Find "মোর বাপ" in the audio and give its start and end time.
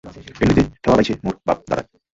1.23-1.59